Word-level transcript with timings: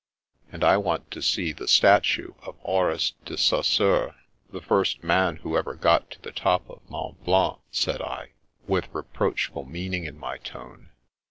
"And 0.51 0.63
I 0.63 0.77
want 0.77 1.11
to 1.11 1.21
see 1.21 1.51
the 1.53 1.67
statue 1.67 2.33
of 2.41 2.57
Horace 2.61 3.13
de 3.23 3.37
Saus 3.37 3.65
sure, 3.67 4.15
the 4.51 4.59
first 4.59 5.03
man 5.03 5.35
who 5.35 5.55
ever 5.55 5.75
got 5.75 6.09
to 6.09 6.21
the 6.23 6.31
top 6.31 6.67
of 6.67 6.81
Mont 6.89 7.23
Blanc," 7.23 7.59
said 7.69 8.01
I, 8.01 8.31
with 8.65 8.89
reproachful 8.93 9.65
meaning 9.65 10.05
in 10.05 10.17
my 10.17 10.39
tone. 10.39 10.89